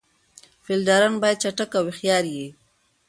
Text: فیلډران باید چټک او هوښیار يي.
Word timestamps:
فیلډران 0.65 1.13
باید 1.21 1.41
چټک 1.43 1.71
او 1.79 1.83
هوښیار 1.87 2.25
يي. 2.35 2.47